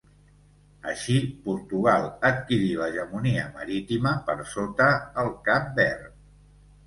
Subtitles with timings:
[0.91, 4.87] Així Portugal adquirí l'hegemonia marítima per sota
[5.25, 6.11] el Cap Verd.